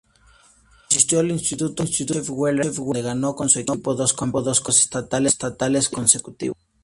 [0.89, 4.63] Asistió al Insituto Joseph Wheeler, donde ganó con su equipo dos campeonatos
[4.95, 6.57] estatales consecutivos.